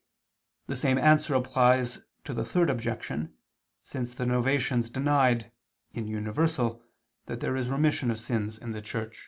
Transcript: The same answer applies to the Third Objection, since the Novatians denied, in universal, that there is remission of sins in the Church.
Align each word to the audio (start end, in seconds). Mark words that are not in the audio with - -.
The 0.65 0.75
same 0.75 0.97
answer 0.97 1.35
applies 1.35 1.99
to 2.23 2.33
the 2.33 2.43
Third 2.43 2.71
Objection, 2.71 3.35
since 3.83 4.15
the 4.15 4.25
Novatians 4.25 4.91
denied, 4.91 5.51
in 5.91 6.07
universal, 6.07 6.81
that 7.27 7.39
there 7.39 7.55
is 7.55 7.69
remission 7.69 8.09
of 8.09 8.17
sins 8.19 8.57
in 8.57 8.71
the 8.71 8.81
Church. 8.81 9.19